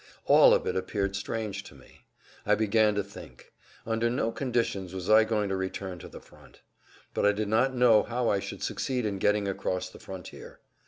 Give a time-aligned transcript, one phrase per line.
[0.25, 2.05] All of it appeared strange to me.
[2.43, 3.53] I began to think.
[3.85, 6.61] Under no conditions was I going to return to the front.
[7.13, 10.59] But I did not know how I should succeed in getting across the frontier.